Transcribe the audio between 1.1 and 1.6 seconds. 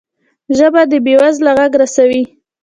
وزله